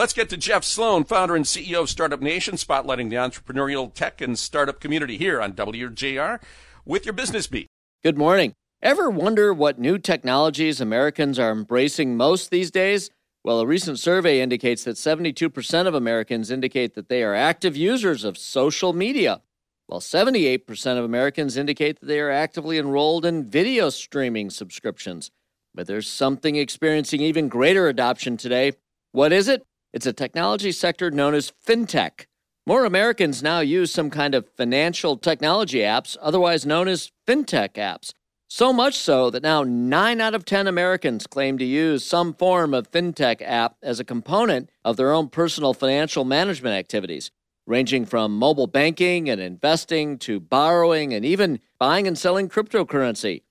Let's 0.00 0.14
get 0.14 0.30
to 0.30 0.38
Jeff 0.38 0.64
Sloan, 0.64 1.04
founder 1.04 1.36
and 1.36 1.44
CEO 1.44 1.82
of 1.82 1.90
Startup 1.90 2.22
Nation, 2.22 2.54
spotlighting 2.54 3.10
the 3.10 3.16
entrepreneurial 3.16 3.92
tech 3.92 4.22
and 4.22 4.38
startup 4.38 4.80
community 4.80 5.18
here 5.18 5.42
on 5.42 5.52
WJR 5.52 6.40
with 6.86 7.04
your 7.04 7.12
business 7.12 7.46
beat. 7.46 7.66
Good 8.02 8.16
morning. 8.16 8.54
Ever 8.80 9.10
wonder 9.10 9.52
what 9.52 9.78
new 9.78 9.98
technologies 9.98 10.80
Americans 10.80 11.38
are 11.38 11.52
embracing 11.52 12.16
most 12.16 12.50
these 12.50 12.70
days? 12.70 13.10
Well, 13.44 13.60
a 13.60 13.66
recent 13.66 13.98
survey 13.98 14.40
indicates 14.40 14.84
that 14.84 14.96
72% 14.96 15.86
of 15.86 15.94
Americans 15.94 16.50
indicate 16.50 16.94
that 16.94 17.10
they 17.10 17.22
are 17.22 17.34
active 17.34 17.76
users 17.76 18.24
of 18.24 18.38
social 18.38 18.94
media, 18.94 19.42
while 19.86 20.00
78% 20.00 20.96
of 20.96 21.04
Americans 21.04 21.58
indicate 21.58 22.00
that 22.00 22.06
they 22.06 22.20
are 22.20 22.30
actively 22.30 22.78
enrolled 22.78 23.26
in 23.26 23.50
video 23.50 23.90
streaming 23.90 24.48
subscriptions. 24.48 25.30
But 25.74 25.86
there's 25.86 26.08
something 26.08 26.56
experiencing 26.56 27.20
even 27.20 27.48
greater 27.48 27.86
adoption 27.86 28.38
today. 28.38 28.72
What 29.12 29.30
is 29.30 29.46
it? 29.46 29.62
It's 29.92 30.06
a 30.06 30.12
technology 30.12 30.70
sector 30.70 31.10
known 31.10 31.34
as 31.34 31.52
fintech. 31.66 32.26
More 32.64 32.84
Americans 32.84 33.42
now 33.42 33.58
use 33.58 33.90
some 33.90 34.08
kind 34.08 34.36
of 34.36 34.48
financial 34.56 35.16
technology 35.16 35.78
apps, 35.78 36.16
otherwise 36.20 36.64
known 36.64 36.86
as 36.86 37.10
fintech 37.26 37.72
apps. 37.74 38.12
So 38.46 38.72
much 38.72 38.96
so 38.96 39.30
that 39.30 39.42
now 39.42 39.64
9 39.64 40.20
out 40.20 40.34
of 40.34 40.44
10 40.44 40.68
Americans 40.68 41.26
claim 41.26 41.58
to 41.58 41.64
use 41.64 42.04
some 42.04 42.34
form 42.34 42.72
of 42.72 42.90
fintech 42.90 43.42
app 43.42 43.76
as 43.82 43.98
a 43.98 44.04
component 44.04 44.70
of 44.84 44.96
their 44.96 45.12
own 45.12 45.28
personal 45.28 45.74
financial 45.74 46.24
management 46.24 46.76
activities, 46.76 47.32
ranging 47.66 48.06
from 48.06 48.36
mobile 48.36 48.68
banking 48.68 49.28
and 49.28 49.40
investing 49.40 50.18
to 50.18 50.38
borrowing 50.38 51.12
and 51.12 51.24
even 51.24 51.58
buying 51.78 52.06
and 52.06 52.18
selling 52.18 52.48
cryptocurrency. 52.48 53.42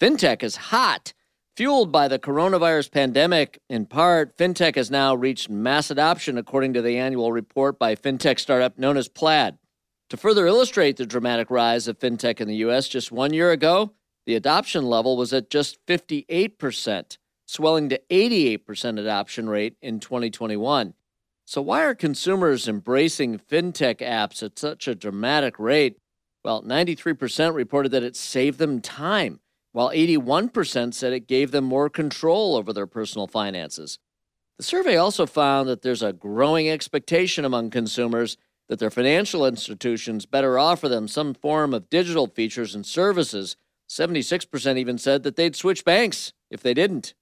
Fintech 0.00 0.42
is 0.42 0.56
hot 0.56 1.12
Fueled 1.56 1.92
by 1.92 2.08
the 2.08 2.18
coronavirus 2.18 2.90
pandemic, 2.90 3.60
in 3.68 3.86
part, 3.86 4.36
fintech 4.36 4.74
has 4.74 4.90
now 4.90 5.14
reached 5.14 5.48
mass 5.48 5.88
adoption, 5.88 6.36
according 6.36 6.72
to 6.72 6.82
the 6.82 6.98
annual 6.98 7.30
report 7.30 7.78
by 7.78 7.94
fintech 7.94 8.40
startup 8.40 8.76
known 8.76 8.96
as 8.96 9.06
Plaid. 9.08 9.58
To 10.10 10.16
further 10.16 10.48
illustrate 10.48 10.96
the 10.96 11.06
dramatic 11.06 11.52
rise 11.52 11.86
of 11.86 12.00
fintech 12.00 12.40
in 12.40 12.48
the 12.48 12.56
U.S., 12.56 12.88
just 12.88 13.12
one 13.12 13.32
year 13.32 13.52
ago, 13.52 13.92
the 14.26 14.34
adoption 14.34 14.86
level 14.86 15.16
was 15.16 15.32
at 15.32 15.48
just 15.48 15.78
58%, 15.86 17.18
swelling 17.46 17.88
to 17.88 18.00
88% 18.10 18.98
adoption 18.98 19.48
rate 19.48 19.76
in 19.80 20.00
2021. 20.00 20.94
So, 21.44 21.62
why 21.62 21.84
are 21.84 21.94
consumers 21.94 22.66
embracing 22.66 23.38
fintech 23.38 23.98
apps 23.98 24.42
at 24.42 24.58
such 24.58 24.88
a 24.88 24.96
dramatic 24.96 25.60
rate? 25.60 25.98
Well, 26.44 26.64
93% 26.64 27.54
reported 27.54 27.92
that 27.92 28.02
it 28.02 28.16
saved 28.16 28.58
them 28.58 28.80
time 28.80 29.38
while 29.74 29.90
81% 29.90 30.94
said 30.94 31.12
it 31.12 31.26
gave 31.26 31.50
them 31.50 31.64
more 31.64 31.90
control 31.90 32.54
over 32.54 32.72
their 32.72 32.86
personal 32.86 33.26
finances. 33.26 33.98
The 34.56 34.62
survey 34.62 34.96
also 34.96 35.26
found 35.26 35.68
that 35.68 35.82
there's 35.82 36.00
a 36.00 36.12
growing 36.12 36.70
expectation 36.70 37.44
among 37.44 37.70
consumers 37.70 38.36
that 38.68 38.78
their 38.78 38.88
financial 38.88 39.44
institutions 39.44 40.26
better 40.26 40.60
offer 40.60 40.88
them 40.88 41.08
some 41.08 41.34
form 41.34 41.74
of 41.74 41.90
digital 41.90 42.28
features 42.28 42.72
and 42.72 42.86
services. 42.86 43.56
76% 43.90 44.78
even 44.78 44.96
said 44.96 45.24
that 45.24 45.34
they'd 45.34 45.56
switch 45.56 45.84
banks 45.84 46.32
if 46.52 46.62
they 46.62 46.72
didn't. 46.72 47.12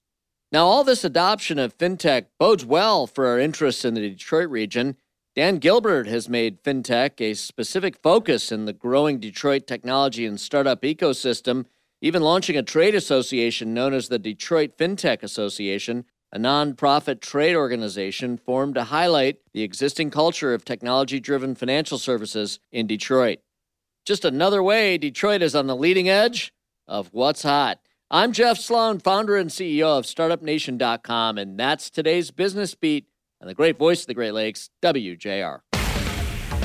Now, 0.53 0.67
all 0.67 0.85
this 0.85 1.05
adoption 1.05 1.59
of 1.59 1.79
fintech 1.79 2.27
bodes 2.39 2.67
well 2.67 3.07
for 3.07 3.29
our 3.29 3.41
interests 3.41 3.87
in 3.87 3.95
the 3.95 4.11
Detroit 4.11 4.51
region. 4.51 4.99
Dan 5.35 5.57
Gilbert 5.57 6.07
has 6.07 6.29
made 6.29 6.63
fintech 6.63 7.19
a 7.19 7.33
specific 7.33 7.97
focus 8.03 8.53
in 8.53 8.67
the 8.67 8.75
growing 8.75 9.21
Detroit 9.21 9.67
technology 9.67 10.27
and 10.27 10.39
startup 10.39 10.83
ecosystem 10.83 11.65
even 12.03 12.21
launching 12.21 12.57
a 12.57 12.63
trade 12.65 12.97
association 12.97 13.73
known 13.73 13.95
as 13.95 14.09
the 14.09 14.19
Detroit 14.19 14.77
FinTech 14.77 15.23
Association, 15.23 16.05
a 16.33 16.39
nonprofit 16.39 17.21
trade 17.21 17.55
organization 17.55 18.37
formed 18.37 18.75
to 18.75 18.85
highlight 18.85 19.39
the 19.55 19.63
existing 19.63 20.11
culture 20.11 20.53
of 20.53 20.65
technology 20.65 21.21
driven 21.21 21.55
financial 21.55 21.99
services 21.99 22.59
in 22.73 22.89
Detroit. 22.89 23.39
Just 24.05 24.25
another 24.25 24.65
way 24.65 24.99
Detroit 24.99 25.43
is 25.43 25.55
on 25.55 25.69
the 25.69 25.77
leading 25.77 26.09
edge 26.09 26.53
of 26.89 27.09
what's 27.13 27.45
hot. 27.45 27.79
I'm 28.11 28.33
Jeff 28.33 28.59
Sloan, 28.59 28.99
founder 28.99 29.37
and 29.37 29.49
CEO 29.49 29.97
of 29.97 30.05
StartupNation.com, 30.05 31.39
and 31.39 31.59
that's 31.59 31.89
today's 31.89 32.33
business 32.33 32.75
beat 32.75 33.07
and 33.41 33.49
the 33.49 33.55
great 33.55 33.79
voice 33.79 34.01
of 34.01 34.07
the 34.09 34.15
Great 34.15 34.35
Lakes, 34.35 34.71
WJR. 34.83 35.61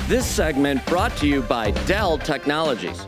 This 0.08 0.26
segment 0.26 0.84
brought 0.86 1.16
to 1.18 1.28
you 1.28 1.42
by 1.42 1.70
Dell 1.86 2.18
Technologies. 2.18 3.06